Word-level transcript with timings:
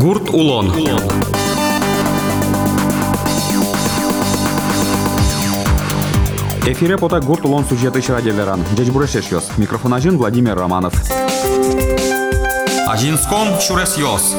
Гурт 0.00 0.28
Улон. 0.28 0.70
Эфире 6.66 6.98
пота 6.98 7.20
Гурт 7.20 7.46
Улон 7.46 7.64
сюжеты 7.64 8.02
радио 8.12 8.34
Веран. 8.34 8.62
Дядь 8.76 8.90
Бурешешьос. 8.90 9.52
Микрофон 9.56 9.94
один 9.94 10.18
Владимир 10.18 10.54
Романов. 10.58 10.92
Ажинском 12.86 13.58
Чуресьос. 13.58 14.34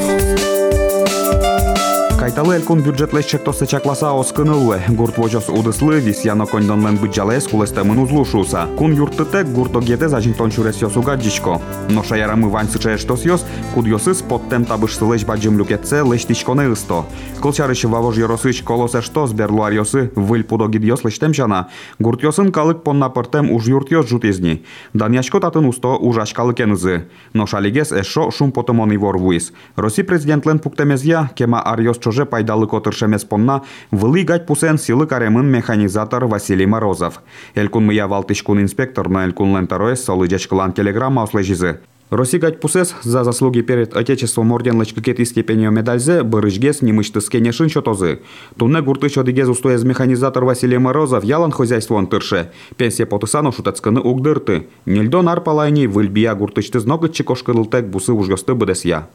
Кайталы 2.27 2.55
элкун 2.55 2.81
бюджетлешчек 2.81 3.43
тосы 3.43 3.65
чакласа 3.67 4.17
оскынылы. 4.17 4.81
Гурт 4.87 5.17
вожос 5.17 5.49
удыслы, 5.49 5.99
висьяно 5.99 6.45
коньдонлен 6.45 6.95
бюджалес 6.97 7.47
кулестемын 7.47 7.99
узлушуса. 7.99 8.69
Кун 8.77 8.93
юрттыте 8.93 9.43
гурто 9.43 9.81
геде 9.81 10.07
зажинтон 10.07 10.49
чуресьосуга 10.49 11.15
джичко. 11.15 11.61
Но 11.89 12.01
шаярамы 12.01 12.49
вань 12.49 12.69
сычаеш 12.69 13.03
тосьос, 13.03 13.45
куд 13.73 13.87
йосыс 13.87 14.21
поттем 14.21 14.63
табыштылеш 14.63 15.25
баджим 15.25 15.57
люкетце 15.57 16.01
лештичконе 16.01 16.69
ысто. 16.71 17.05
Кылчарыш 17.41 17.83
вавож 17.83 18.17
йоросыч 18.17 18.63
колосеш 18.63 19.09
тос 19.09 19.33
берлуар 19.33 19.73
йосы 19.73 20.11
выль 20.15 20.45
пудо 20.45 20.69
гидьос 20.69 21.03
лештем 21.03 21.33
жана. 21.33 21.67
Гурт 21.99 22.23
йосын 22.23 22.53
калык 22.53 22.83
понна 22.83 23.09
пыртем 23.09 23.51
уж 23.51 23.65
юрт 23.65 23.91
йос 23.91 24.07
жутизни. 24.07 24.63
Даньячко 24.93 25.41
татын 25.41 25.65
усто 25.65 25.97
ужаш 25.97 26.33
калыкенызы. 26.33 27.07
Но 27.33 27.47
шалигес 27.47 27.91
эшо 27.91 28.31
шум 28.31 28.53
потомон 28.53 28.95
ивор 28.95 29.17
вуис. 29.17 29.51
Роси 29.75 30.03
президентлен 30.03 30.59
пуктемезья, 30.59 31.29
кема 31.35 31.61
арьос 31.61 31.97
чоже 32.18 32.26
пайдалы 32.26 32.66
котыршемес 32.66 33.24
понна 33.24 33.62
вылы 33.90 34.24
гать 34.24 34.46
пусен 34.46 34.78
силы 34.78 35.06
каремын 35.06 35.46
механизатор 35.46 36.26
Василий 36.26 36.66
Морозов. 36.66 37.20
Элькун 37.54 37.86
мыя 37.86 38.08
валтышкун 38.08 38.60
инспектор 38.60 39.08
на 39.08 39.24
элькун 39.24 39.56
лентароес 39.56 40.04
солы 40.04 40.28
жачкалан 40.28 40.72
телеграмма 40.72 41.22
услежизы. 41.22 41.78
Росигать 42.10 42.58
пусес 42.58 42.94
за 43.02 43.22
заслуги 43.22 43.60
перед 43.60 43.94
Отечеством 43.94 44.50
орден 44.52 44.78
лачкакет 44.78 45.20
и 45.20 45.24
степенью 45.24 45.70
медальзе 45.70 46.22
барыжгес 46.22 46.82
немышты 46.82 47.20
скенешин 47.20 47.68
чотозы. 47.68 48.20
Тунне 48.56 48.80
гурты 48.80 49.10
чодигез 49.10 49.48
устоез 49.48 49.84
механизатор 49.84 50.44
Василий 50.44 50.78
Морозов 50.78 51.22
ялан 51.22 51.52
хозяйствон 51.52 52.06
тырше. 52.08 52.50
Пенсия 52.76 53.06
потысану 53.06 53.52
шутацканы 53.52 54.00
угдырты. 54.00 54.66
Нельдон 54.86 55.28
арпалайни 55.28 55.86
выльбия 55.86 56.34
гуртычты 56.34 56.80
зногы 56.80 57.10
чекошкырылтек 57.10 57.86
бусы 57.86 58.12
ужгосты 58.12 58.54
быдесья 58.54 59.06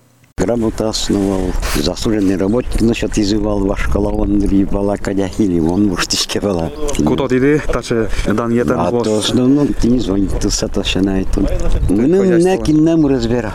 грамота 0.44 0.90
основал, 0.90 1.42
заслуженный 1.76 2.36
работник, 2.36 2.82
значит, 2.82 3.18
изывал 3.18 3.60
ваш 3.60 3.88
колонн, 3.88 4.40
ебала 4.40 4.98
кадяхили, 4.98 5.60
он 5.60 5.88
муштичке 5.88 6.42
была. 6.42 6.70
Куда 7.06 7.28
ты 7.28 7.60
таче 7.60 8.10
дан 8.28 8.52
етен 8.52 8.76
А 8.78 8.92
то 8.92 9.20
основном 9.20 9.68
ну, 9.68 9.74
ты 9.82 9.88
не 9.88 10.00
звонит, 10.00 10.32
ты 10.42 10.50
сата 10.50 10.84
шанайтун. 10.84 11.48
Мы 11.90 12.08
некий 12.08 12.74
нам 12.74 13.08
разбира. 13.08 13.54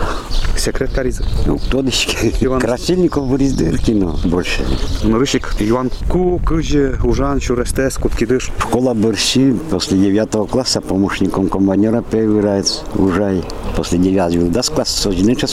Секретарь 0.56 1.08
из. 1.08 1.20
Ну, 1.46 1.58
кто 1.58 1.82
дышки? 1.82 2.32
Красильников 2.60 3.28
Борис 3.28 3.52
Дыркино 3.52 4.16
э, 4.24 4.28
больше. 4.28 4.64
Нурышик, 5.04 5.54
Иван 5.60 5.90
Ку, 6.08 6.40
Кыжи, 6.44 6.98
Ужан, 7.04 7.38
Чурестес, 7.38 7.96
Куткидыш. 7.98 8.50
Школа 8.58 8.94
Борщи 8.94 9.54
после 9.70 9.98
девятого 9.98 10.46
класса 10.46 10.80
помощником 10.80 11.48
командира 11.48 12.02
перевирается 12.02 12.80
Ужай. 12.94 13.44
После 13.76 13.98
девятого, 13.98 14.50
класса, 14.50 14.70
да, 14.70 14.74
класса, 14.74 15.02
сождены, 15.02 15.34
сейчас 15.34 15.52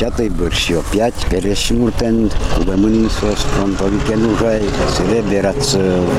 10 0.00 0.30
viršijo 0.38 0.82
5, 0.92 1.12
50 1.30 1.90
ten 1.98 2.30
ubemuninsos 2.60 3.42
frontovikien 3.52 4.22
užai, 4.30 4.62
serebirats 4.96 5.74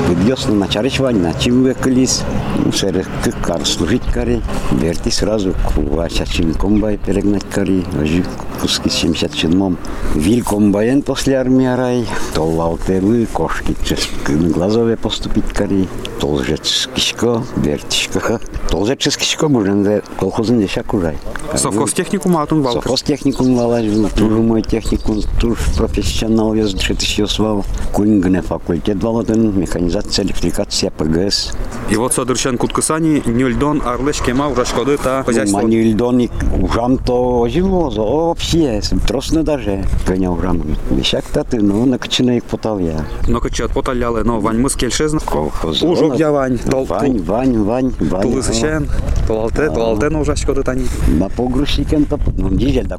vidios 0.06 0.44
nuo 0.46 0.60
načarišvai, 0.60 1.10
načiuvė 1.18 1.74
kalys, 1.82 2.20
mūsų 2.62 2.92
yra 2.92 3.02
tik 3.24 3.40
kar 3.42 3.64
služit 3.66 4.06
kari, 4.14 4.38
verti 4.78 5.10
srazu, 5.10 5.56
kuvačia 5.72 6.28
šim 6.30 6.52
kombai 6.62 6.94
peregnat 7.02 7.48
kari, 7.50 7.80
važiuk, 7.96 8.30
77-mom. 8.62 9.74
Vil 10.22 10.44
kombajen 10.46 11.02
posle 11.02 11.34
armija 11.40 11.74
rai, 11.80 12.04
to 12.36 12.46
lauterui, 12.46 13.24
koški, 13.34 13.74
českin 13.82 14.52
glazove 14.54 14.94
postupit 15.02 15.50
kari, 15.58 15.88
to 16.22 16.36
žeckiško, 16.46 17.34
vertiško, 17.66 18.38
to 18.70 18.86
žeckiško, 18.92 19.50
možem, 19.50 19.82
kolkozin 20.22 20.62
dešak 20.62 20.94
užai. 20.94 21.16
Sovkos 21.58 21.98
technikum 21.98 22.38
atum 22.38 22.62
valkas? 22.62 22.84
Sovkos 22.86 23.02
technikum 23.10 23.56
valkas. 23.58 23.71
Тоже 24.10 24.36
мой 24.36 24.62
техникум, 24.62 25.22
тоже 25.40 25.56
профессионал 25.76 26.54
еще 26.54 27.26
свал. 27.26 27.64
Кулингне 27.92 28.42
факультет 28.42 29.02
валатын, 29.02 29.58
механизация, 29.58 30.24
электрикация, 30.24 30.90
ПГС. 30.90 31.52
И 31.90 31.96
вот 31.96 32.12
Содыршен 32.12 32.58
Куткасани, 32.58 33.22
Нюльдон, 33.26 33.82
Арлеш, 33.84 34.20
Кема, 34.20 34.48
Ужашкоды, 34.48 34.98
та 34.98 35.22
хозяйство. 35.22 35.62
Манюльдоник, 35.62 36.30
ужам 36.60 36.98
то 36.98 37.48
живозо, 37.48 38.02
вообще, 38.02 38.80
тросно 39.06 39.42
даже. 39.42 39.84
Гоня 40.06 40.30
ужам, 40.30 40.62
вещак-то 40.90 41.44
ты, 41.44 41.60
ну, 41.60 41.84
накачанный 41.86 42.38
их 42.38 42.44
потал 42.44 42.78
я. 42.78 43.06
Но 43.26 43.40
качат 43.40 43.72
поталяли, 43.72 44.22
но 44.22 44.40
вань 44.40 44.58
мыс 44.58 44.74
кельшезна. 44.74 45.20
Колхоз. 45.20 45.82
Ужок 45.82 46.18
я 46.18 46.30
вань, 46.30 46.58
тол 46.58 46.84
Вань, 46.84 47.22
Вань, 47.22 47.62
Вань, 47.62 47.92
Вань. 48.00 48.22
Тулысышен, 48.22 48.88
толалте, 49.26 49.70
толалте, 49.70 50.08
но 50.10 50.20
Ужашкоды 50.20 50.62
тани. 50.62 50.86
На 51.08 51.28
погрузчикен 51.28 52.06
ну 52.36 52.50
дизель 52.50 52.86
да 52.86 52.96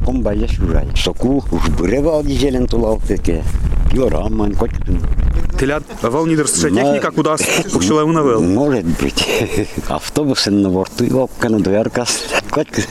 Saku, 0.95 1.43
už 1.51 1.69
bureva 1.69 2.11
odjíždělen 2.11 2.65
to 2.65 2.77
lautek 2.77 3.27
je. 3.27 3.43
Jo, 3.93 4.09
rám, 4.09 4.33
man, 4.33 4.51
kočku. 4.51 5.22
Телят 5.59 5.83
вал 6.01 6.25
нидерсше 6.25 6.71
техника, 6.71 7.11
куда 7.11 7.37
спухчила 7.37 8.03
унавел. 8.03 8.41
Может 8.41 8.85
быть. 8.85 9.27
Автобусы 9.87 10.51
на 10.51 10.69
борту 10.69 11.03
его 11.03 11.29
на 11.41 11.59
дверка. 11.59 12.05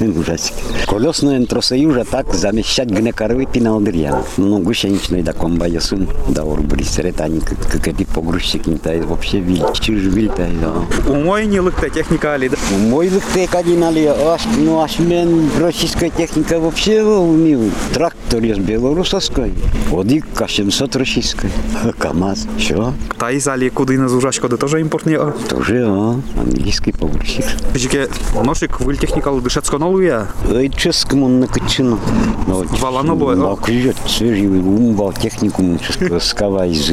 Ужасик. 0.01 0.55
Колесные 0.89 1.39
интросоюза 1.39 2.05
так 2.05 2.35
замещать 2.35 2.89
гне 2.89 3.13
корвы 3.13 3.47
пиналдырья. 3.47 4.23
Ну, 4.37 4.59
гусеничный 4.59 5.23
да 5.23 5.33
ком 5.33 5.57
баясун. 5.57 6.09
Да 6.29 6.45
урбри 6.45 6.85
сретани 6.85 7.41
как 7.41 7.89
эти 7.89 8.05
погрузчики 8.05 8.69
не 8.69 8.79
тай 8.79 9.01
вообще 9.01 9.41
виль. 9.41 9.63
Чиж 9.75 10.03
виль 10.03 10.31
да. 10.37 10.73
Умой 11.09 11.47
не 11.47 11.61
лыкта 11.61 11.91
техника 11.91 12.35
али, 12.35 12.49
да? 12.49 12.57
Мой 12.89 13.09
лыктек 13.09 13.55
один 13.55 13.85
али, 13.85 14.07
аж, 14.07 14.43
ну 14.59 14.81
аж 14.81 14.99
мен 14.99 15.51
российская 15.59 16.11
техника 16.11 16.59
вообще 16.59 17.03
умел. 17.03 17.71
Трактор 17.93 18.43
из 18.43 18.59
белорусской, 18.59 19.53
одик 19.93 20.25
К-700 20.35 20.99
российской, 20.99 21.51
КамАЗ, 21.99 22.32
все, 22.59 22.93
Таис 23.19 23.47
али 23.47 23.69
куды 23.69 23.99
на 23.99 24.07
Ужашкоды 24.07 24.57
тоже 24.57 24.81
импортные. 24.81 25.19
а? 25.19 25.33
тоже, 25.49 25.85
а, 25.87 26.21
английский 26.37 26.93
погрузчик. 26.93 27.45
Жике 27.75 28.09
ношик 28.35 28.81
выль 28.81 28.99
техникал 28.99 29.41
дышецко 29.41 29.79
новую. 29.79 30.27
Ой, 30.49 30.69
ческому 30.69 31.29
накачано. 31.29 31.99
Ну, 32.47 32.65
Валано 32.81 33.15
было, 33.15 33.33
а? 33.33 33.55
Аккуrat, 33.55 33.97
свежий 34.07 34.49
умбал 34.49 35.13
техникум, 35.13 35.79
скава 36.21 36.67
из 36.67 36.93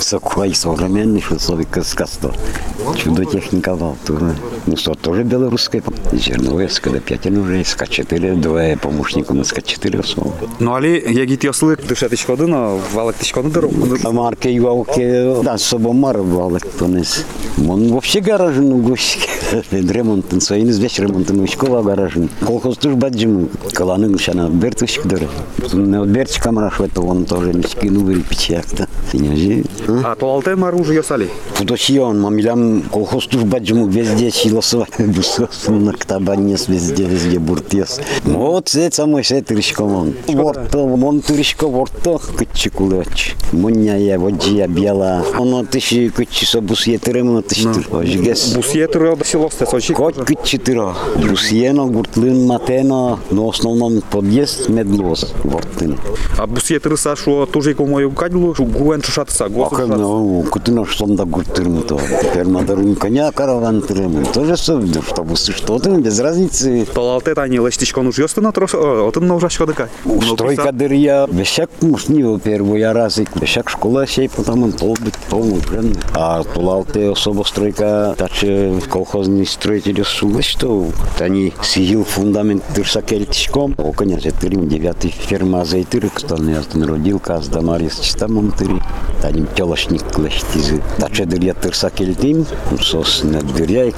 сокуай 0.00 0.54
современный, 0.54 1.20
что 1.20 1.38
словика 1.38 1.82
сказал. 1.82 2.32
Чудо 2.96 3.24
техника 3.24 3.74
вал, 3.74 3.96
тоже. 4.06 4.34
Ну, 4.66 4.76
что 4.76 4.94
тоже 4.94 5.22
белорусская. 5.22 5.80
Зерновая, 6.12 6.68
когда 6.82 6.98
пятен 6.98 7.38
уже, 7.38 7.60
СК-4, 7.60 8.34
двое 8.40 8.76
помощника 8.76 9.32
на 9.32 9.42
СК-4 9.42 10.00
основа. 10.00 10.32
Ну 10.58 10.74
али 10.74 11.04
ягит 11.08 11.44
яслы 11.44 11.76
дышетичкоды, 11.76 12.48
но 12.48 12.80
валактичкоды 12.92 13.50
дыру. 13.50 13.70
Марка 14.10 14.54
Ивалки, 14.56 15.42
да, 15.44 15.56
собомар 15.56 16.18
валок 16.18 16.66
тонес. 16.78 17.24
Он 17.68 17.92
вообще 17.92 18.20
гаражен 18.20 18.72
у 18.72 18.78
гости. 18.78 19.28
Ремонтын, 19.70 20.40
своин 20.40 20.70
извеч 20.70 20.98
ремонтын 20.98 21.40
учкова 21.40 21.82
гаражен. 21.82 22.28
Колхоз 22.44 22.76
туж 22.78 22.94
баджим, 22.94 23.48
каланың 23.72 24.18
шана 24.18 24.48
бертушек 24.50 25.06
дыры. 25.06 25.28
От 25.62 26.08
берч 26.08 26.40
камраш 26.40 26.80
это 26.80 27.02
он 27.02 27.24
тоже 27.24 27.54
не 27.54 27.62
скинул 27.62 28.02
вылепить 28.02 28.48
як-то. 28.48 28.88
Синяжи. 29.12 29.64
А 29.86 30.16
толалте 30.16 30.56
мару 30.56 30.80
уже 30.80 30.94
ясали. 30.94 31.28
Тудоси 31.56 31.98
он, 32.00 32.20
мамилям 32.20 32.82
колхоз 32.82 33.28
туж 33.28 33.44
баджим 33.44 33.88
везде 33.88 34.32
силосова. 34.32 34.55
Бусос, 34.56 35.68
на 35.68 35.92
ктабанес 35.92 36.68
везде, 36.68 37.04
везде 37.04 37.38
буртес. 37.38 38.00
Вот 38.24 38.74
это 38.74 38.96
самый 38.96 39.22
сетыришком 39.22 39.92
он. 39.92 40.14
Ворто, 40.28 40.84
он 40.84 41.20
тыришко 41.20 41.68
ворто, 41.68 42.18
кычыкулыч. 42.18 43.34
Муня 43.52 43.96
я 43.96 44.18
воджия 44.18 44.66
бела. 44.66 45.24
Оно 45.34 45.64
тыши 45.64 46.08
кычы 46.08 46.46
собус 46.46 46.86
етерем, 46.86 47.34
но 47.34 47.42
тыши 47.42 47.68
Ожгес. 47.90 48.54
Бусьетыр 48.54 49.16
да 49.16 49.24
селосте 49.24 49.66
сочи. 49.66 49.92
Коть 49.92 50.16
кычытыро. 50.16 50.94
Бусьено, 51.16 51.86
гуртлын, 51.86 52.46
матено, 52.46 53.18
но 53.30 53.48
основном 53.50 54.00
подъезд 54.10 54.68
медлоз 54.68 55.34
вортлын. 55.44 55.98
А 56.38 56.46
бусьетыр 56.46 56.96
сашу 56.96 57.46
тоже 57.46 57.72
ико 57.72 57.84
мою 57.84 58.10
кадилу, 58.10 58.54
гуэн 58.58 59.02
чушатса, 59.02 59.46
Акым, 59.46 59.90
ну, 59.90 60.44
кутыно 60.50 60.86
штонда 60.86 61.24
гуртырмы 61.24 61.82
то. 61.82 62.00
Пермадарым 62.34 62.94
коня 62.96 63.30
караван 63.32 63.82
тырым. 63.82 64.24
Колесо, 64.46 64.80
автобусы, 64.96 65.52
что 65.52 65.76
там, 65.80 66.02
без 66.02 66.20
разницы. 66.20 66.86
Толалте 66.94 67.34
тани 67.34 67.58
лестичкон 67.58 68.06
уж 68.06 68.18
ёстына 68.18 68.52
трос, 68.52 68.74
отын 68.74 69.26
наужа 69.26 69.48
шкодыка. 69.48 69.88
Стройка 70.22 70.70
дырья, 70.70 71.26
бешак 71.28 71.68
мушнил 71.80 72.38
первый 72.38 72.92
раз, 72.92 73.18
и 73.18 73.26
бешак 73.34 73.68
школа 73.68 74.06
сей, 74.06 74.28
потом 74.28 74.62
он 74.62 74.70
быть 74.70 75.14
полный 75.28 75.60
прям. 75.60 75.92
А 76.14 76.44
тулалте 76.44 77.10
особо 77.10 77.42
стройка, 77.42 78.14
таче 78.16 78.80
колхозный 78.88 79.46
строители 79.46 80.04
сулы, 80.04 80.42
что 80.42 80.92
они 81.18 81.52
сидел 81.64 82.04
фундамент 82.04 82.62
тырса 82.72 83.02
кельтичком. 83.02 83.74
О, 83.78 83.90
конечно, 83.90 84.30
тырим 84.30 84.68
девятый 84.68 85.10
ферма 85.10 85.64
зайтыры, 85.64 86.08
кто 86.08 86.36
не 86.36 86.84
родил, 86.84 87.18
каз 87.18 87.48
дамарис 87.48 87.98
чистамон 87.98 88.52
тыри. 88.52 88.80
Таним 89.20 89.48
телошник 89.56 90.04
клештизы. 90.04 90.80
Таче 90.98 91.24
дырья 91.24 91.52
тырса 91.52 91.90
кельтим, 91.90 92.46
сос 92.80 93.24
не 93.24 93.40
дырья, 93.40 93.90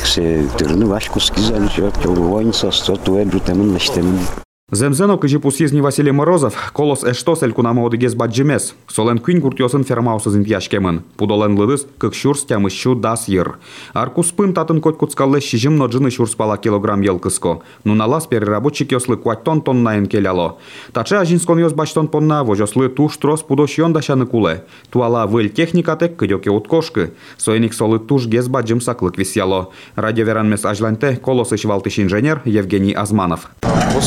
Tyrnu 0.59 0.91
Vašku 0.93 1.21
skizalič 1.23 1.79
ir 1.81 2.05
jau 2.05 2.15
loinsos, 2.17 2.85
to 2.87 2.97
tu 3.05 3.19
edu 3.23 3.41
temin, 3.45 3.75
aš 3.79 3.91
temin. 3.97 4.48
Земзено 4.71 5.17
кыжи 5.17 5.39
пусизни 5.39 5.81
Василий 5.81 6.11
Морозов, 6.13 6.73
колос 6.75 7.03
эштосель 7.03 7.53
кунама 7.53 7.87
одыгез 7.87 8.15
баджимес, 8.15 8.75
солен 8.87 9.17
күн 9.17 9.41
гуртьосын 9.41 9.83
фермаусызын 9.83 10.43
яшкемын, 10.45 11.05
пудолен 11.17 11.57
лыдыс 11.59 11.87
кык 11.97 12.13
шурс 12.15 12.45
тямыщу 12.45 12.95
дас 12.95 13.29
йыр. 13.29 13.57
Аркус 13.95 14.31
пын 14.31 14.53
татын 14.53 14.83
кот 14.83 14.99
куцкаллы 14.99 15.41
шижим 15.41 15.79
ноджины 15.79 16.11
шурс 16.11 16.35
пала 16.35 16.59
килограмм 16.59 17.01
елкыско, 17.01 17.63
нуналас 17.85 18.27
переработчик 18.27 18.93
ёслы 18.93 19.17
куаттон 19.17 19.63
тоннайын 19.63 20.05
келяло. 20.07 20.59
Таче 20.93 21.17
ажинскон 21.17 21.59
ёс 21.61 21.73
баштон 21.73 22.09
понна 22.09 22.45
вожослы 22.45 22.91
туш 22.91 23.17
трос 23.17 23.41
пудош 23.41 23.79
йондашаны 23.79 24.27
куле. 24.27 24.67
Туала 24.91 25.27
выль 25.27 25.49
техникатек 25.49 26.17
кыдёке 26.17 26.51
уткошкы, 26.51 27.15
соеник 27.39 27.73
солы 27.73 28.01
туш 28.01 28.27
гез 28.27 28.49
баджим 28.49 28.83
саклык 28.83 29.17
висяло. 29.17 29.71
Радиоверанмес 29.97 30.67
ажланте 30.67 31.17
колос 31.17 31.55
ишвалтыш 31.55 32.01
инженер 32.01 32.43
Евгений 32.45 32.93
Азманов. 32.93 33.49
Уж 33.97 34.05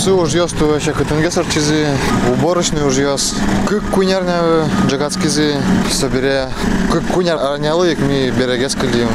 ёс 0.52 0.60
ту 0.60 0.80
ще 0.80 0.92
кытынгесар 0.94 1.46
чизи, 1.46 1.88
уборочный 2.30 2.84
уж 2.84 2.98
ёс. 2.98 3.36
Кык 3.68 3.84
кунярня 3.92 4.68
джагацкизи 4.88 5.56
собере. 5.92 6.50
Кык 6.92 7.04
куняр 7.14 7.38
аранялык 7.38 8.00
ми 8.00 8.32
берегес 8.32 8.76
кылим. 8.76 9.08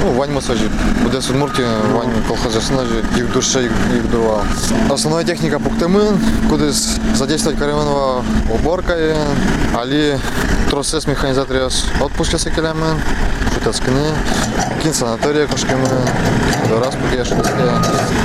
Ну, 0.00 0.12
вань 0.12 0.30
масажи. 0.30 0.70
Буде 1.02 1.20
судмурти, 1.20 1.62
вань 1.92 2.10
колхозясына 2.28 2.84
же, 2.84 3.02
их 3.16 3.32
душа, 3.32 3.60
их 3.60 4.10
дурва. 4.10 4.42
Основная 4.90 5.24
техника 5.24 5.58
пуктемын, 5.58 6.18
куда 6.48 6.66
задействовать 7.14 7.58
каременова 7.58 8.24
уборка, 8.52 8.94
али 9.76 10.18
тросес 10.70 11.06
механизаториос 11.06 11.86
отпуска 12.00 12.38
секелемын, 12.38 13.00
шутацкины, 13.54 14.12
кин 14.82 14.92
санатория 14.92 15.46
кошкемын, 15.46 15.88
раз 16.80 16.94
путешествие. 16.94 17.72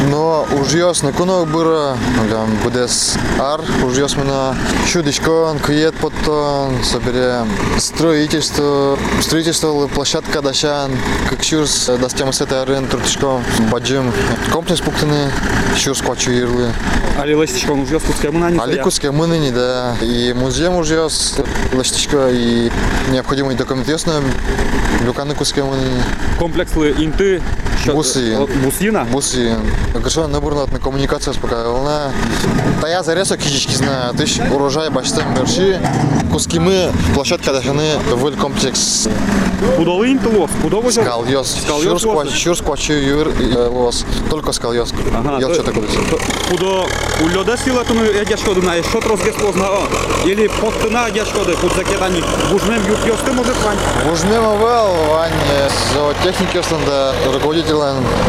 Но 0.09 0.45
уж 0.59 0.73
ёс 0.73 1.03
на 1.03 1.13
кунок 1.13 1.47
быра, 1.47 1.95
там 2.29 2.49
будес 2.63 3.15
ар, 3.39 3.61
уж 3.83 3.97
ёс 3.97 4.15
мына 4.15 4.55
чудичкон, 4.91 5.59
киет 5.59 5.95
потом, 5.95 6.83
собере 6.83 7.45
строительство, 7.77 8.97
строительство 9.21 9.87
площадка 9.87 10.41
дащан, 10.41 10.91
как 11.29 11.43
чурс, 11.43 11.89
дастема 11.99 12.31
с 12.31 12.41
этой 12.41 12.61
арен 12.61 12.87
трутичком, 12.87 13.43
баджим, 13.71 14.11
комплекс 14.51 14.81
пуктаны, 14.81 15.31
чурс 15.77 16.01
квачу 16.01 16.31
ирлы. 16.31 16.71
Али 17.19 17.33
лестичкон 17.35 17.81
уж 17.81 17.89
ёс 17.89 18.03
куцкемын 18.03 18.43
ани 18.43 18.59
Али 18.59 18.81
мы 19.11 19.27
ныне, 19.27 19.51
да. 19.51 19.95
И 20.01 20.33
музей 20.33 20.69
уж 20.69 20.89
ёс, 20.89 21.35
ластичка, 21.73 22.29
и 22.31 22.71
необходимый 23.11 23.55
документ 23.55 23.87
ясно, 23.87 24.21
люканы 25.05 25.35
куске 25.35 25.63
мы 25.63 25.75
ныне. 25.75 26.03
комплекслы 26.37 26.95
инты, 26.97 27.41
Бусы. 27.87 28.37
бусина, 28.63 29.05
Бусы. 29.05 29.55
Гашо 29.93 30.27
наборнат 30.27 30.71
на 30.71 30.79
коммуникация 30.79 31.31
успокаивала. 31.31 32.11
Та 32.81 32.89
я 32.89 33.03
зарезал 33.03 33.37
кичички 33.37 33.75
знаю. 33.75 34.13
Ты 34.13 34.25
ж 34.25 34.41
урожай 34.51 34.89
берши. 35.35 35.79
Куски 36.31 36.59
мы, 36.59 36.91
площадка 37.13 37.51
дашаны, 37.51 37.97
выль 38.15 38.35
комплекс. 38.35 39.07
Йос 41.85 42.03
сква- 42.05 42.25
лосы. 42.25 42.35
Щур 42.35 42.57
сквачу 42.57 42.93
юр 42.93 43.27
э, 43.27 43.67
лос. 43.67 44.05
Только 44.29 44.51
Йос 45.39 45.47
то- 45.47 45.53
что 45.53 45.63
такое? 45.63 45.87
Пудо 46.49 46.85
ульода 47.23 47.57
сила 47.57 47.83
туну 47.85 48.03
ядяшкоды 48.03 48.61
на 48.61 48.81
шот 48.83 49.05
розгес 49.05 49.35
познao. 49.35 49.81
Или 50.25 50.47
постына 50.47 51.07
ядяшкоды, 51.07 51.55
пуд 51.57 51.73
закетани. 51.75 52.23
Бужмем 52.51 52.81
юрт 52.87 53.05
ёсты 53.05 53.31
может 53.33 53.55
вань. 53.63 53.77
Вужмем 54.09 54.43
авел, 54.47 54.89
Вань, 55.09 55.31
зоотехники 55.93 56.57
останда, 56.57 57.13
руководитель 57.33 57.69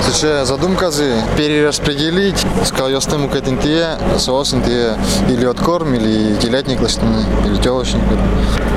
сейчас 0.06 0.48
задумка 0.48 0.90
зи 0.90 1.12
перераспределить, 1.36 2.44
сказал 2.64 2.90
я 2.90 3.00
с 3.00 3.06
тем, 3.06 3.28
как 3.28 3.48
интие, 3.48 3.98
соос 4.18 4.54
интие, 4.54 4.96
или 5.28 5.44
откорм, 5.46 5.94
или 5.94 6.36
телятник, 6.36 6.80
ластины, 6.80 7.24
или 7.46 7.56
телочник. 7.56 8.02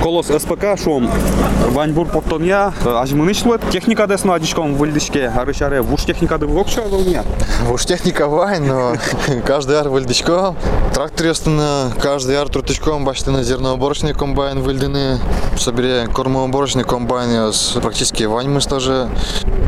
Колос 0.01 0.27
СПК 0.27 0.77
шом 0.83 1.09
Ваньбур 2.42 2.42
поттоня 2.42 2.72
ажмынышлы 2.84 3.60
техника 3.70 4.06
десно 4.06 4.34
адишком 4.34 4.74
вылдишке 4.74 5.28
арышаре 5.28 5.82
вуш 5.82 6.04
техника 6.04 6.38
да 6.38 6.46
вокша 6.46 6.82
волня. 6.82 7.24
Уж 7.70 7.84
техника 7.84 8.26
Вань, 8.28 8.66
но 8.66 8.94
каждый 9.46 9.76
ар 9.76 9.88
выльдичком, 9.88 10.56
трактор 10.94 11.28
остана, 11.28 11.92
каждый 12.00 12.36
ар 12.36 12.48
труточком, 12.48 13.04
баштаны 13.04 13.42
зерноуборочный 13.42 14.14
комбайн 14.14 14.60
выльдены, 14.60 15.18
собере 15.56 16.08
кормоуборочный 16.12 16.84
комбайн, 16.84 17.46
яс 17.46 17.76
практически 17.80 18.24
Вань 18.24 18.48
мы 18.48 18.60
тоже 18.60 19.08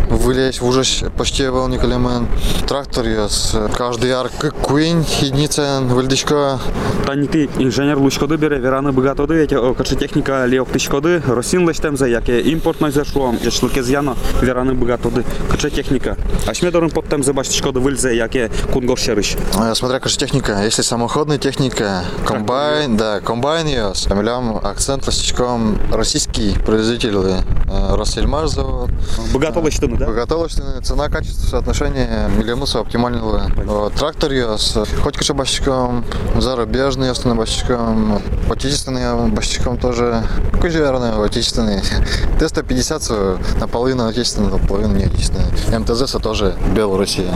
вылезь 0.09 0.61
в 0.61 0.67
ужас 0.67 1.05
почти 1.17 1.47
волни 1.49 1.79
калемен. 1.79 2.27
Трактор 2.67 3.07
яс, 3.07 3.57
каждый 3.77 4.11
ар 4.13 4.31
как 4.39 4.55
куин, 4.55 5.05
единица 5.21 5.81
выльдичка, 5.83 6.59
Тани 7.07 7.27
ти 7.27 7.49
інженер 7.59 7.99
лучкоди 7.99 8.37
бере 8.37 8.59
верани 8.59 8.91
богатоди, 8.91 9.35
яке 9.35 9.75
каче 9.79 9.97
техніка 9.97 10.49
ліоптичкоди, 10.49 11.23
росін 11.29 11.67
лештемзе, 11.67 12.11
яке 12.11 12.41
імпортно 12.66 12.92
зайшло, 12.92 13.34
яшлики 13.44 13.84
з'яно 13.84 14.16
верани 14.42 14.74
богатоди, 14.74 15.24
каче 15.52 15.70
техніка. 15.70 16.16
А 16.48 16.54
шмедорин 16.54 16.90
подтемзе 16.90 17.34
баштичкоди 17.34 17.80
вильзе, 17.80 18.16
яке 18.16 18.50
кунгор 18.74 18.98
шериш. 18.98 19.36
Э, 19.56 19.76
Смотря 19.76 20.00
какая 20.00 20.16
техника. 20.18 20.64
Если 20.64 20.82
самоходная 20.82 21.38
техника, 21.38 22.04
комбайн, 22.26 22.98
да, 22.98 23.20
комбайн 23.20 23.68
ее 23.68 23.94
с 23.94 24.06
фамилиям, 24.06 24.58
акцент 24.64 25.06
ластичком, 25.06 25.78
российский 25.92 26.56
производитель, 26.66 27.16
Россельмаш 27.92 28.50
завод. 28.50 28.90
Багато 29.34 29.62
лештини, 29.62 29.98
да? 29.98 30.06
Боготолочная 30.08 30.82
цена, 30.82 31.10
качество, 31.10 31.48
соотношение 31.48 32.30
миллионуса 32.38 32.80
оптимального. 32.80 33.92
Трактор 33.92 34.32
ее 34.32 34.58
хоть 35.04 35.32
башчиком, 35.32 36.04
зарубежный 36.40 37.12
основным 37.12 37.40
башчиком, 37.40 38.22
отечественный 38.50 39.30
башчиком 39.32 39.78
тоже, 39.78 40.24
какой 40.52 40.70
же 40.70 40.80
верно, 40.80 41.24
отечественный. 41.24 41.82
Т-150 42.40 43.60
наполовину 43.60 44.08
отечественный, 44.08 44.50
наполовину 44.52 44.96
не 44.96 45.04
отечественный. 45.06 45.46
МТЗ 45.80 46.12
тоже 46.22 46.56
Белоруссия. 46.76 47.32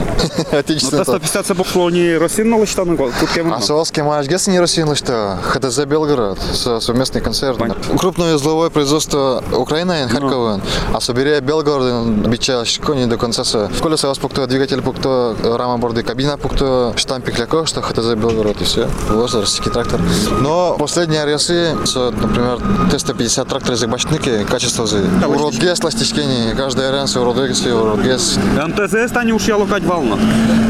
Ну, 0.52 0.58
Отечественный. 0.58 1.04
те 1.04 1.10
150 1.10 1.46
це 1.46 1.54
пошло 1.54 1.90
не 1.90 2.18
росін 2.18 2.54
лештани, 2.60 2.96
кутке 2.96 3.44
А 3.50 3.60
Саровский 3.60 4.02
матч 4.02 4.28
Гессен 4.28 4.52
не 4.54 4.60
Россия, 4.60 4.94
что 4.94 5.38
ХТЗ 5.42 5.78
Белгород, 5.84 6.38
со- 6.54 6.80
совместный 6.80 7.20
концерт. 7.20 7.58
Крупное 7.98 8.34
узловое 8.34 8.70
производство 8.70 9.42
Украины, 9.52 10.08
Харькова, 10.08 10.60
а 10.92 11.00
собере 11.00 11.40
Белгород, 11.40 12.06
бича 12.28 12.64
кони 12.84 13.06
до 13.06 13.16
конца. 13.16 13.44
Колеса 13.82 14.08
вас 14.08 14.18
пукто, 14.18 14.46
двигатель 14.46 14.80
пукто, 14.82 15.36
рама 15.42 15.78
борды, 15.78 16.02
кабина 16.02 16.36
пукто, 16.36 16.92
штампик 16.96 17.38
ляко, 17.38 17.66
что 17.66 17.80
ХТЗ 17.82 18.14
Белгород 18.14 18.60
и 18.60 18.64
все. 18.64 18.88
Российский 19.10 19.70
трактор. 19.70 20.00
Но 20.40 20.76
последние 20.99 21.21
аресы, 21.21 21.75
со, 21.85 22.11
например, 22.11 22.57
Т-150 22.91 23.45
трактор 23.47 23.73
из 23.73 23.85
башники, 23.85 24.43
качество 24.49 24.87
за 24.87 24.97
урод 25.27 25.53
гес, 25.55 25.83
ластичкени, 25.83 26.55
каждый 26.55 26.89
аренс, 26.89 27.15
урод 27.15 27.37
гес, 27.47 27.65
урод 27.65 28.01
гес. 28.01 28.37
МТЗ 28.67 29.09
стані 29.09 29.33
уж 29.33 29.47
ялокать 29.47 29.83
вална. 29.83 30.17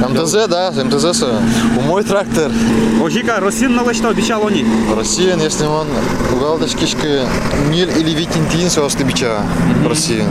МТЗ, 0.09 0.47
да, 0.49 0.71
МТЗ, 0.71 1.17
со. 1.17 1.39
у 1.77 1.81
мой 1.81 2.03
трактор. 2.03 2.51
Ожіка, 3.03 3.39
росін 3.39 3.75
на 3.75 3.83
лешта 3.83 4.09
обіцяло 4.09 4.49
ні. 4.49 4.65
Россиян, 4.97 5.41
если 5.41 5.67
он 5.67 5.87
угалдочкишки 6.33 7.21
Ниль 7.69 7.89
или 7.99 8.15
Витинтин 8.15 8.69
со 8.69 9.03
бича 9.03 9.41
Россиян. 9.89 10.27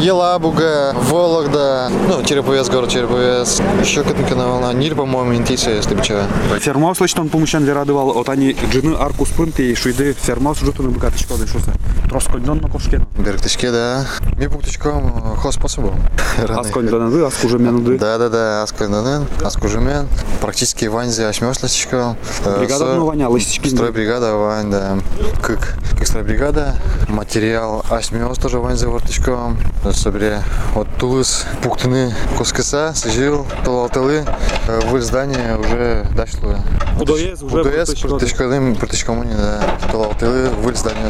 Елабуга, 0.00 0.92
Вологда, 1.10 1.90
ну, 2.08 2.22
Череповец, 2.22 2.68
город 2.68 2.90
Череповец, 2.90 3.60
еще 3.80 4.02
какая-то 4.02 4.36
волна, 4.36 4.72
Ниль, 4.72 4.94
по-моему, 4.94 5.34
Интиса, 5.34 5.70
если 5.70 5.94
бича 5.94 6.14
уже. 6.14 6.60
Фермаус 6.60 7.00
лечтон 7.00 7.28
помощан 7.28 7.64
верадывал, 7.64 8.18
от 8.18 8.28
они 8.28 8.56
джины 8.72 8.94
арку 9.29 9.33
спынты 9.33 9.71
и 9.71 9.75
шуйды 9.75 10.13
фермаус 10.13 10.59
жутыны 10.59 10.89
богаточко 10.89 11.35
дышуса. 11.35 11.73
Троскондон 12.09 12.59
на 12.59 12.69
кошкена. 12.69 13.05
Берктичке, 13.17 13.71
да. 13.71 14.05
Ми 14.37 14.47
пуктичком 14.47 15.35
хос 15.37 15.55
способом. 15.55 16.01
Аскондонады, 16.47 17.23
аскужеменуды. 17.23 17.97
Да, 17.97 18.17
да, 18.17 18.29
да, 18.29 18.63
аскондонен, 18.63 19.27
аскужемен. 19.43 20.07
Практически 20.41 20.85
ванзе 20.85 21.27
ашмёс 21.27 21.61
ластичком. 21.61 22.17
Бригада 22.59 22.95
ну 22.95 23.05
ваня, 23.05 23.29
лыстички. 23.29 23.69
Стройбригада 23.69 24.35
вань, 24.35 24.71
да. 24.71 24.97
Как, 25.41 25.75
как 25.97 26.07
стройбригада. 26.07 26.75
Материал 27.07 27.85
ашмёс 27.89 28.37
тоже 28.37 28.59
ванзе 28.59 28.87
вортичком. 28.87 29.59
Собре 29.93 30.41
от 30.75 30.87
Тулыс 30.97 31.45
пуктыны 31.63 32.13
кускаса, 32.37 32.93
сижил, 32.95 33.45
толалтылы. 33.63 34.25
В 34.67 35.01
здание 35.01 35.57
уже 35.57 36.05
дошло. 36.15 36.55
Удоез 36.99 37.41
уже 37.41 37.61
УДС 37.61 37.95
протичкадым 37.95 38.75
протичкомуни, 38.75 39.33
да. 39.33 39.61
Толалтылы 39.91 40.49
в 40.49 40.75
здание. 40.75 41.09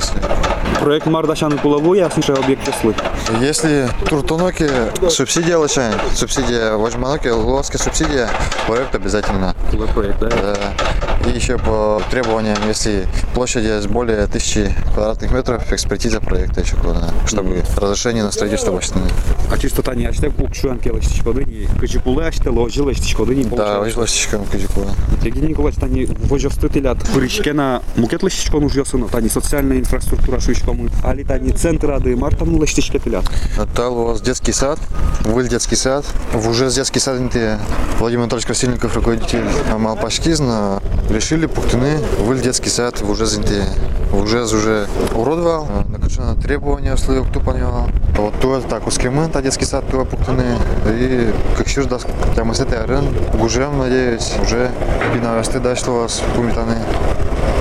Проект 0.80 1.08
Мардашаны 1.08 1.58
Кулаву, 1.58 1.94
ясно, 1.94 2.22
что 2.22 2.34
объект 2.34 2.66
числы. 2.66 2.96
Если 3.42 3.90
Туртуноки 4.08 4.70
субсидия 5.10 5.58
лошадь, 5.58 5.94
субсидия 6.16 6.76
Вожманоки, 6.76 7.28
Луовская 7.28 7.82
субсидия, 7.82 8.30
проект 8.68 8.96
обязательно. 8.96 9.56
проект, 9.94 10.20
да? 10.20 10.30
Да. 10.30 10.74
И 11.26 11.32
еще 11.32 11.58
по 11.58 12.02
требованиям, 12.10 12.58
если 12.68 13.08
площадь 13.34 13.64
есть 13.64 13.88
более 13.88 14.26
тысячи 14.28 14.74
квадратных 14.94 15.32
метров, 15.32 15.72
экспертиза 15.72 16.22
проекта 16.22 16.62
еще 16.62 16.76
куда 16.78 17.10
чтобы 17.26 17.64
разрешение 17.76 18.24
на 18.24 18.32
строительство 18.32 18.72
вощины. 18.72 19.02
А 19.52 19.58
чисто 19.58 19.84
тани 19.84 20.06
ачте 20.06 20.30
кукшуанке 20.30 20.92
ластичко 20.92 21.34
дыни, 21.34 21.68
кычекулы 21.80 22.26
ачте 22.26 22.50
ложи 22.50 22.82
ластичко 22.82 23.26
дыни. 23.26 23.44
Да, 23.56 23.80
вышло 23.80 24.08
стичком 24.08 24.46
кадику. 24.46 24.82
Евгений 25.24 25.50
Николаевич, 25.50 25.80
тани 25.80 26.06
вожосты 26.06 26.70
телят. 26.70 26.98
Пыричкена 27.14 27.84
мукет 27.96 28.24
ластичко 28.24 28.60
нуж 28.60 28.76
ясына, 28.76 29.08
тани 29.08 29.30
социальная 29.30 29.80
инфраструктура 29.80 30.40
шуичкомы. 30.40 30.90
Али 31.04 31.24
тани 31.24 31.52
центр 31.52 31.92
ады 31.92 32.16
мартану 32.16 32.58
ластичке 32.58 33.00
телят. 33.00 33.26
Натал 33.58 33.98
у 33.98 34.06
вас 34.06 34.22
детский 34.22 34.54
сад, 34.54 34.80
был 35.26 35.42
детский 35.44 35.76
сад. 35.76 36.06
В 36.34 36.50
уже 36.50 36.70
детский 36.72 37.00
сад 37.00 37.20
Владимир 38.00 38.24
Анатольевич 38.24 38.46
Красильников, 38.46 38.96
руководитель 38.96 39.44
Малпашкизна, 39.78 40.82
решили 41.10 41.46
пуктыны, 41.46 42.00
был 42.26 42.36
детский 42.36 42.70
сад 42.70 43.02
в 43.02 43.10
уже 43.10 43.26
зинте. 43.26 43.64
Уже 44.12 44.44
уже 44.44 44.88
уродовал, 45.14 45.68
накачано 45.88 46.36
требования 46.36 46.94
условия 46.94 47.24
кто 47.24 47.40
понял. 47.40 47.90
Вот 48.16 48.40
то 48.40 48.60
так 48.62 48.88
ускемын, 48.88 49.30
та 49.30 49.42
детский 49.42 49.66
сад 49.66 49.86
то 49.90 50.04
пуктыны. 50.06 50.58
И 50.88 51.32
как 51.58 51.68
еще 51.68 51.84
даст 51.84 52.08
прямо 52.36 52.54
с 52.54 52.60
этой 52.60 52.80
арен, 52.84 53.06
гужем, 53.34 53.78
надеюсь, 53.78 54.34
уже 54.42 54.72
пинавесты 55.14 55.60
дошло 55.60 56.08
с 56.08 56.22
пумитаны. 56.36 56.78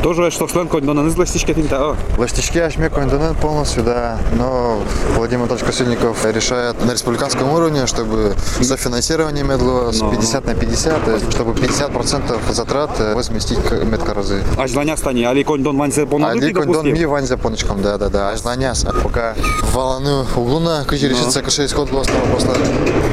Тоже 0.03 0.31
что 0.31 0.47
член 0.47 0.69
кондонаны 0.69 1.13
ластичке 1.17 1.55
тинта. 1.55 1.91
О, 1.91 1.97
Ластички 2.17 2.59
Ашме 2.59 2.89
Кондонен 2.89 3.35
полностью, 3.35 3.83
да. 3.83 4.19
Но 4.37 4.81
Владимир 5.17 5.43
Анатольевич 5.43 5.65
Красильников 5.65 6.25
решает 6.25 6.85
на 6.85 6.93
республиканском 6.93 7.51
уровне, 7.53 7.87
чтобы 7.87 8.35
софинансирование 8.61 9.45
медло 9.45 9.91
с 9.93 9.99
50 9.99 10.47
на 10.47 10.55
50, 10.55 11.05
то 11.05 11.11
есть 11.15 11.33
чтобы 11.33 11.53
50% 11.53 12.53
затрат 12.53 12.91
э, 13.01 13.15
возместить 13.15 13.59
медкоразы. 13.85 14.43
аж 14.57 14.71
знания 14.71 14.97
стани, 14.97 15.25
али 15.25 15.43
кондон 15.43 15.77
ванзе 15.77 16.03
А 16.03 16.07
понады 16.07 16.39
ли 16.47 16.53
Кондон 16.53 16.93
ми 16.93 17.05
вань 17.05 17.27
за 17.27 17.37
поночком, 17.37 17.83
да, 17.83 17.99
да, 17.99 18.09
да. 18.09 18.31
Аж 18.31 18.41
знаняс. 18.41 18.87
Пока 19.03 19.35
валану 19.73 20.27
углуна, 20.37 20.85
кыжи 20.87 21.09
решится 21.09 21.43
кашей 21.43 21.67
исход 21.67 21.91
властного 21.91 22.25
посла. 22.35 22.55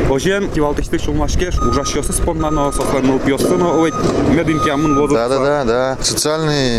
Ожен 0.10 0.50
кивалтышты 0.52 1.00
шулмашкеш, 1.00 1.60
ужашёсы 1.60 2.14
спомнано, 2.14 2.72
сосланул 2.72 3.20
пьёсыно, 3.20 3.80
ой, 3.80 3.92
медин 4.30 4.60
кямын 4.60 4.96
воду. 4.96 5.16
Да, 5.16 5.28
да, 5.28 5.40
да, 5.40 5.64
да. 5.64 5.98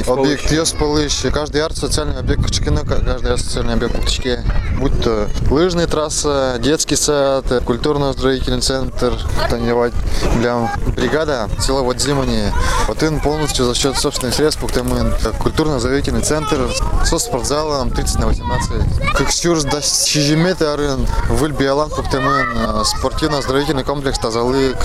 Социальный 0.04 0.34
объект 0.34 0.52
Йос 0.52 0.72
Полыш. 0.72 1.22
Каждый 1.32 1.62
арт 1.62 1.76
социальный 1.76 2.18
объект 2.18 2.42
Качкина, 2.42 2.84
каждый 2.84 3.32
арт 3.32 3.40
социальный 3.40 3.74
объект 3.74 3.98
Кучке. 3.98 4.44
Будь 4.78 5.02
то 5.02 5.28
лыжная 5.50 5.86
трасса, 5.86 6.56
детский 6.58 6.96
сад, 6.96 7.46
культурно-оздоровительный 7.64 8.60
центр, 8.60 9.18
таневать 9.48 9.92
для 10.38 10.70
бригада 10.94 11.48
села 11.60 11.82
Вадзимани. 11.82 12.52
Вот 12.86 13.02
он 13.02 13.20
полностью 13.20 13.64
за 13.64 13.74
счет 13.74 13.96
собственных 13.98 14.34
средств, 14.34 14.60
Пуктамын, 14.60 15.14
культурно-оздоровительный 15.40 16.20
центр 16.20 16.68
со 17.04 17.18
спортзалом 17.18 17.90
30 17.90 18.18
на 18.18 18.26
18. 18.26 19.14
Как 19.16 19.30
сюрс 19.30 19.64
до 19.64 19.80
Чижиметы 19.80 20.66
Арын, 20.66 21.06
Выльбиалан, 21.30 21.90
Пуктамын, 21.90 22.84
спортивно-оздоровительный 22.84 23.84
комплекс 23.84 24.18
Тазалык, 24.18 24.76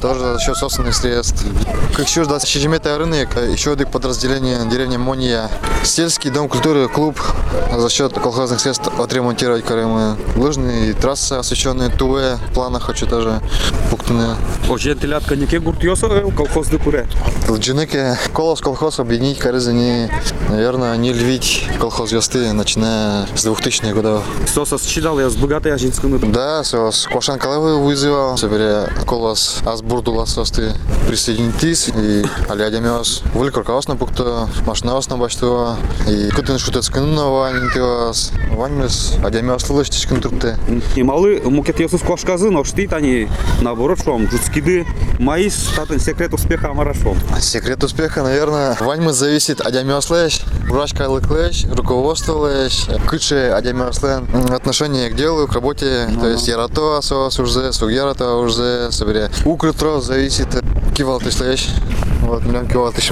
тоже 0.00 0.34
за 0.34 0.40
счет 0.40 0.56
собственных 0.56 0.94
средств. 0.94 1.44
Как 1.94 2.08
сюрс 2.08 2.28
до 2.28 2.40
Чижиметы 2.44 2.88
Арыны, 2.88 3.14
еще 3.14 3.72
один 3.72 3.88
подразделение 3.88 4.64
деревни 4.70 4.96
Мония. 4.96 5.50
Сельский 5.84 6.30
дом 6.30 6.48
культуры, 6.48 6.88
клуб 6.88 7.20
за 7.76 7.90
счет 7.90 8.14
колхозных 8.14 8.60
средств 8.60 8.90
отремонтировать 9.34 9.64
Карымы. 9.64 10.16
Лыжные 10.36 10.94
трассы 10.94 11.32
освещенные, 11.34 11.90
Туэ, 11.90 12.36
в 12.36 12.54
планах 12.54 12.84
хочу 12.84 13.06
тоже 13.06 13.40
Пуктуны. 13.90 14.36
Ожен 14.68 14.98
телят 14.98 15.24
коньяке 15.24 15.58
гуртьёсы, 15.58 16.06
колхозды 16.36 16.78
пуре. 16.78 17.06
Лджинеке 17.48 18.16
колос 18.32 18.60
колхоз 18.60 19.00
объединить 19.00 19.38
Карызани, 19.38 20.08
наверное, 20.48 20.96
не 20.96 21.12
львить 21.12 21.68
колхоз 21.78 22.12
Йосты, 22.12 22.52
начиная 22.52 23.26
с 23.34 23.44
2000-х 23.46 23.92
годов. 23.92 24.24
Соса 24.46 24.78
считал 24.78 25.18
я 25.18 25.28
с 25.28 25.36
богатой 25.36 25.74
ажинскими. 25.74 26.18
Да, 26.32 26.64
со 26.64 26.90
с 26.90 27.06
Кошан 27.06 27.38
Калавы 27.38 27.84
вызывал, 27.84 28.36
собере 28.38 28.88
колос 29.06 29.60
Азбурдула 29.66 30.24
состы 30.24 30.72
присоединитесь 31.06 31.88
и 31.88 32.24
алядямиос 32.48 33.22
выль 33.34 33.50
руководство 33.50 33.92
на 33.92 33.98
пукто 33.98 34.48
машинаос 34.66 35.08
на 35.08 35.16
башту 35.16 35.76
и 36.08 36.30
кутын 36.30 36.58
шутец 36.58 36.88
кыннова 36.88 37.52
нинтиос 37.52 38.32
ваньмес 38.50 39.14
адямиос 39.24 39.68
лылыштичкин 39.68 40.20
турте. 40.20 40.56
Немалы 40.96 41.40
мукет 41.44 41.80
ёсус 41.80 42.02
кошказы, 42.02 42.50
но 42.50 42.64
штит 42.64 42.92
они 42.92 43.28
наоборот 43.60 43.98
шом, 44.02 44.30
жуцкиды, 44.30 44.86
маис, 45.18 45.70
татын 45.74 45.98
секрет 45.98 46.34
успеха 46.34 46.70
амарашом. 46.70 47.18
Секрет 47.40 47.82
успеха, 47.82 48.22
наверное, 48.22 48.76
ваньмес 48.80 49.14
зависит 49.14 49.60
адямиослэш, 49.60 50.42
врачка 50.68 51.08
лыклэш, 51.08 51.64
руководство 51.66 52.34
лэш, 52.34 52.86
кыче 53.08 53.52
адямиослэн, 53.52 54.26
отношение 54.52 55.10
к 55.10 55.16
делу, 55.16 55.46
к 55.46 55.54
работе, 55.54 56.08
то 56.20 56.28
есть 56.28 56.46
ярато 56.48 56.98
асос 56.98 57.38
уже, 57.38 57.72
сугярато 57.72 58.36
уже, 58.36 58.90
собере. 58.92 59.30
Укрытро 59.44 60.00
зависит, 60.00 60.48
кивал 60.94 61.20
ты 61.20 61.30
слэш, 61.30 61.68
вот, 62.20 62.44
миллион 62.44 62.66
кивал 62.68 62.92
ты 62.92 63.02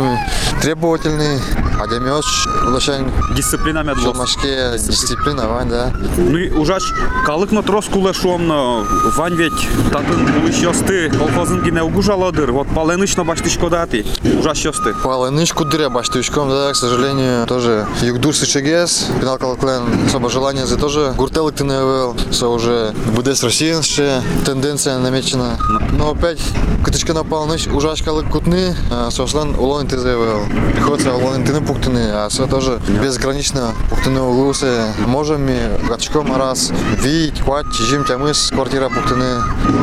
требовательный, 0.61 1.38
адямиос, 1.82 2.46
лошань, 2.66 3.10
Дисциплина 3.34 3.82
медлос. 3.82 4.04
Жолмашке, 4.04 4.72
дисциплина, 4.76 5.48
вань, 5.48 5.68
да. 5.68 5.92
Ну 6.16 6.38
и 6.38 6.50
ужач 6.50 6.82
калык 7.26 7.52
на 7.52 7.62
трос 7.62 7.86
кулешом 7.86 8.46
на 8.46 8.84
вань 9.16 9.34
ведь 9.34 9.52
татын 9.90 10.26
булыш 10.32 10.56
ёсты 10.56 11.10
колхозын 11.10 11.62
гине 11.62 11.82
угужаладыр. 11.82 12.52
Вот 12.52 12.68
паленыч 12.74 13.16
на 13.16 13.24
баштычко 13.24 13.68
даты. 13.68 14.04
Ужач 14.38 14.64
ёсты. 14.64 14.94
Палынычку 15.02 15.64
дыря 15.64 15.88
баштучком, 15.90 16.48
да, 16.48 16.72
к 16.72 16.76
сожалению, 16.76 17.46
тоже 17.46 17.86
Югдур 18.02 18.34
Сычегес, 18.34 19.08
пенал 19.20 19.38
Калаклен, 19.38 19.82
особо 20.06 20.28
желание 20.30 20.66
за 20.66 20.76
тоже 20.76 21.14
Гуртелык 21.16 21.54
ты 21.54 21.64
навел, 21.64 22.16
все 22.30 22.50
уже 22.50 22.94
БДС 23.16 23.42
Россиянще, 23.42 24.22
тенденция 24.44 24.98
намечена. 24.98 25.58
Но 25.92 26.12
опять, 26.12 26.40
кытычка 26.84 27.12
на 27.12 27.24
палыныч, 27.24 27.66
ужач 27.68 28.02
калык 28.02 28.30
кутны, 28.30 28.74
а, 28.90 29.10
сослан 29.10 29.54
улон 29.54 29.86
ты 29.86 29.98
заявил. 29.98 30.46
Приходится 30.74 31.14
улон 31.14 31.44
ты 31.44 31.52
пуктыны, 31.72 32.10
а 32.12 32.28
все 32.28 32.46
тоже 32.46 32.80
безгранично 33.02 33.72
пуктыны 33.88 34.20
углусы. 34.20 34.84
Можем 35.06 35.46
ми 35.46 35.58
гачком 35.88 36.36
раз, 36.36 36.70
видеть, 37.02 37.40
хвать, 37.40 37.66
чижим 37.72 38.04
тямыс, 38.04 38.50
квартира 38.50 38.90
пуктыны, 38.90 39.24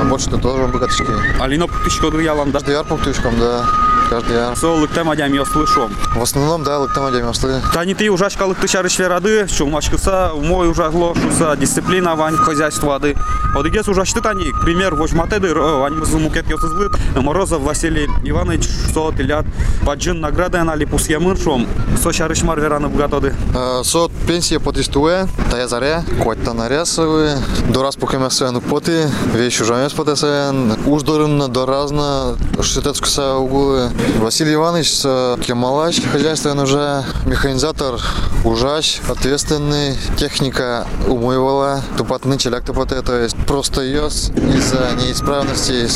а 0.02 0.06
больше 0.06 0.30
тоже 0.30 0.68
богатышки. 0.68 1.12
Алино 1.40 1.68
птычко 1.68 2.12
дыр 2.12 2.20
яланда. 2.20 2.60
Яр 2.68 2.86
пуктышком, 2.86 3.40
да, 3.40 3.66
каждый 4.10 4.36
яр. 4.36 4.56
Солык 4.56 4.92
тем 4.94 5.10
адям 5.10 5.32
ёслышом. 5.34 5.92
В 6.16 6.22
основном, 6.22 6.64
да, 6.64 6.80
лыктам 6.80 7.14
демослы. 7.14 7.62
Тани 7.74 7.94
ты 7.94 8.10
ужач 8.10 8.36
калык 8.36 8.58
ты 8.60 8.68
шарыш 8.68 8.98
верады, 9.00 9.48
чулмачкыса, 9.48 10.32
мой 10.36 10.70
ужагло, 10.70 11.16
шуса, 11.16 11.56
дисциплина 11.56 12.16
вань 12.16 12.36
хозяйство 12.36 12.96
ады. 12.96 13.16
Одыгес 13.56 13.88
ужач 13.88 14.12
ты 14.14 14.22
тани, 14.22 14.52
к 14.52 14.62
пример, 14.62 14.96
возьмате 14.96 15.40
дыр, 15.40 15.60
вань 15.60 15.94
мызы 15.94 16.18
мукет 16.18 16.50
ёсызлы, 16.50 16.90
Морозов 17.16 17.62
Василий 17.62 18.08
Иванович, 18.24 18.68
со 18.94 19.12
тилят, 19.12 19.46
паджин 19.86 20.20
награда 20.20 20.64
на 20.64 20.76
липус 20.76 21.08
ямыршом, 21.10 21.68
со 22.02 22.12
шарыш 22.12 22.44
мар 22.44 22.60
вераны 22.60 22.90
бгатоды. 22.90 23.34
Э, 23.56 23.82
Сот 23.84 24.12
пенсия 24.28 24.60
по 24.60 24.72
тристуе, 24.72 25.28
тая 25.52 25.68
заре, 25.68 26.04
кот 26.24 26.38
нарясовы, 26.54 27.38
до 27.70 27.84
раз 27.84 27.96
покемесен 27.96 28.60
поты, 28.62 29.08
вещь 29.34 29.62
уже 29.62 29.74
мес 29.76 29.94
потесен, 29.94 30.76
уж 30.86 31.04
дорын 31.04 31.52
до 31.52 31.66
разна, 31.66 32.36
шитецкуса 32.62 33.36
угулы, 33.36 33.90
Василий 34.20 34.54
Иванович 34.56 35.02
э, 35.04 35.38
Кемалач, 35.42 36.02
хозяйство 36.12 36.52
он 36.52 36.60
уже 36.60 37.04
механизатор, 37.26 38.00
ужач, 38.44 39.02
ответственный, 39.10 39.98
техника 40.18 40.86
умывала, 41.08 41.82
тупотный 41.98 42.38
челяк 42.38 42.64
тупоте, 42.64 43.02
то 43.02 43.20
есть 43.20 43.36
просто 43.48 43.82
ее 43.82 44.08
из-за 44.08 44.92
неисправности 45.02 45.88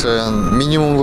минимум 0.52 0.96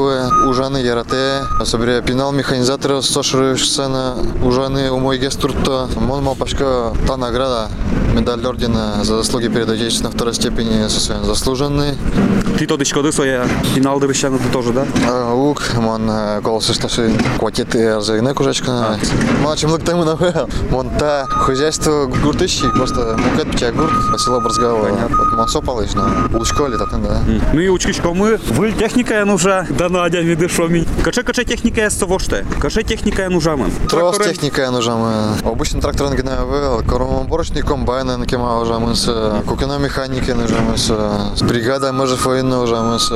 ужаны 0.48 0.77
ярате, 0.77 1.43
собере 1.65 2.01
пинал 2.01 2.31
механизатора 2.31 3.01
сошрышсена 3.01 4.15
ужаны 4.43 4.91
умой 4.91 5.17
гестурто, 5.17 5.89
мон 5.96 6.24
мапашка 6.24 6.93
та 7.08 7.17
награда 7.17 7.70
медаль 8.13 8.46
ордена 8.46 9.03
за 9.03 9.17
заслуги 9.17 9.48
перед 9.48 9.70
Отечеством 9.70 10.12
второй 10.12 10.34
степени 10.34 10.88
заслуженный. 10.88 11.98
Ти 12.61 12.66
то 12.66 12.76
дичко 12.76 13.12
своє 13.12 13.45
фінал 13.75 14.00
дивищану 14.00 14.38
теж, 14.52 14.64
да? 14.66 14.85
А, 15.09 15.33
Лук, 15.33 15.62
мон 15.81 16.11
колоси 16.43 16.73
шташи 16.73 17.11
кватіти 17.38 17.87
арзагне 17.87 18.35
кужачка. 18.35 18.99
Мачим 19.45 19.71
лук 19.71 19.83
тему 19.83 20.05
на 20.05 20.19
Мон 20.71 20.90
та 20.99 21.25
хозяйство 21.26 22.11
гуртищи, 22.25 22.64
просто 22.76 23.19
мукет 23.19 23.50
пча 23.52 23.73
гурт, 23.73 24.21
село 24.21 24.40
Борзгава. 24.40 24.88
Вот 25.11 25.38
мон 25.38 25.49
сопалыш, 25.49 25.95
на 25.95 26.28
лучко 26.38 26.69
летат, 26.69 26.88
да. 27.02 27.21
Ну 27.52 27.61
і 27.61 27.69
учкичко 27.69 28.14
ми. 28.14 28.38
Виль 28.57 28.73
техніка 28.73 29.14
я 29.14 29.25
нужа. 29.25 29.66
Да 29.78 29.88
надя 29.88 30.21
віди 30.23 30.49
що 30.49 30.69
мій. 30.69 30.87
Каче 31.02 31.23
каче 31.23 31.45
техніка 31.45 31.81
я 31.81 31.90
совоште. 31.90 32.45
Каче 32.59 32.83
техніка 32.83 33.23
я 33.23 33.28
нужа 33.28 33.57
мен. 33.57 33.71
Трос 33.88 34.19
техника 34.19 34.71
нужна 34.71 34.95
мы. 34.97 35.52
Обычно 35.52 35.81
трактор 35.81 36.11
на 36.11 36.16
гнев 36.16 36.49
вел, 36.50 36.83
коромоборочный 36.83 37.62
комбайн 37.62 38.07
на 38.07 38.26
кема 38.26 38.61
уже 38.61 38.73
мы 38.73 38.95
с 38.95 39.07
кукино 39.47 39.78
механики 39.78 40.31
нужна 40.31 40.59
мы 40.61 40.76
с 40.76 41.43
бригада 41.43 41.93
может 41.93 42.25
военно 42.25 42.47
уже 42.47 42.50
мы 42.50 42.99
с 42.99 43.09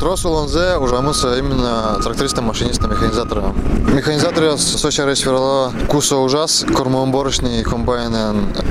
трос 0.00 0.24
лонзе 0.24 0.76
уже 0.76 1.00
мы 1.00 1.14
с 1.14 1.24
именно 1.38 1.98
трактористом, 2.02 2.44
машинистом, 2.44 2.90
механизатором. 2.90 3.54
Механизатор 3.94 4.58
Соча 4.58 5.06
Рейс 5.06 5.24
Верло 5.24 5.72
Кусо 5.88 6.18
ужас, 6.22 6.66
кормооборочный 6.76 7.62
комбайн, 7.62 8.14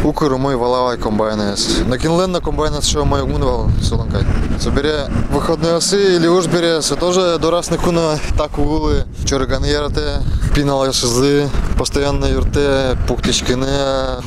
укру 0.03 0.38
мой 0.38 0.56
валавай 0.56 0.98
комбайн. 0.98 1.39
Накинлен 1.88 2.32
на 2.32 2.39
комбайн, 2.39 2.74
що 2.82 3.06
маю 3.06 3.25
гмунував 3.25 3.70
солонкай. 3.84 4.22
Собере 4.60 5.10
виходні 5.34 5.70
оси, 5.70 6.15
или 6.15 6.27
уж 6.27 6.48
бере, 6.48 6.79
це 6.79 6.96
теж 6.96 7.39
дорасне 7.39 7.77
куно 7.77 8.20
так 8.38 8.60
угули. 8.60 9.03
Чорган 9.25 9.65
ярте, 9.65 10.22
пінала 10.53 10.94
шизли, 10.94 11.50
постоянно 11.77 12.27
юрте, 12.27 12.98
пуктички 13.08 13.56
не, 13.56 13.68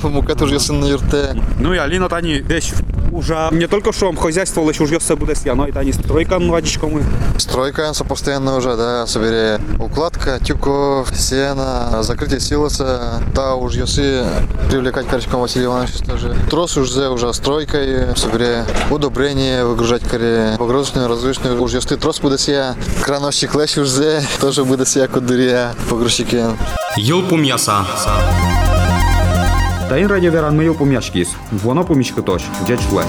мукет 0.03 0.43
уж 0.43 0.53
ясин 0.53 0.81
на 0.81 0.87
юрте. 0.87 1.35
Ну 1.61 1.75
і 1.75 1.79
Аліна 1.79 2.09
тані 2.09 2.41
десь 2.49 2.73
уже 3.17 3.49
не 3.53 3.67
тільки 3.67 3.93
що 3.93 4.13
хозяйство, 4.17 4.63
але 4.63 4.73
ж 4.73 4.97
все 4.97 5.15
буде 5.15 5.35
свяно, 5.35 5.69
і 5.69 5.73
тані 5.73 5.93
стройка 5.93 6.39
нладічко 6.39 6.89
ми. 6.89 7.05
Стройка 7.37 7.93
це 7.93 8.05
постоянно 8.05 8.57
уже, 8.57 8.77
да, 8.77 9.07
собере 9.07 9.59
укладка, 9.79 10.39
тюко, 10.39 11.07
сена, 11.15 12.03
закрытие 12.03 12.41
силоса, 12.41 13.21
та 13.35 13.55
уж 13.55 13.77
ясы 13.77 14.25
привлекать 14.71 15.07
корочком 15.07 15.41
Василий 15.41 15.67
Иванович 15.67 15.91
тоже. 16.07 16.37
Трос 16.51 16.77
уже 16.77 17.09
уже 17.09 17.33
стройкой, 17.33 18.17
собере 18.17 18.65
удобрение 18.91 19.65
выгружать 19.65 20.03
коре, 20.11 20.55
погрузочные, 20.59 21.07
разгрузочные, 21.07 21.59
уж 21.59 21.75
ясты 21.75 21.97
трос 21.97 22.21
буде 22.21 22.39
сия, 22.39 22.75
кранощик 23.03 23.55
лещ 23.55 23.79
уже, 23.79 24.23
тоже 24.41 24.65
буде 24.65 24.87
сия 24.87 25.07
кудыря, 25.07 25.75
погрузчики. 25.89 26.45
Йолпу 26.97 27.37
м'яса. 27.37 27.85
Та 29.89 29.99
ін 29.99 30.07
радіо 30.07 30.31
веран 30.31 30.57
ми 30.57 30.65
його 30.65 30.79
пом'ячкіс. 30.79 31.35
Воно 31.53 31.85
помічки 31.85 32.23
точ, 32.23 32.43
дядь 32.67 32.81
шле. 32.81 33.05